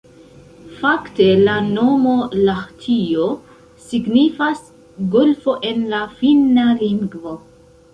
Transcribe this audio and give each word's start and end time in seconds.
Fakte 0.77 1.27
la 1.49 1.57
nomo 1.67 2.15
Lahtio 2.49 3.29
signifas 3.91 4.67
golfo 5.17 5.59
en 5.75 5.89
la 5.97 6.05
finna 6.21 6.71
lingvo. 6.87 7.43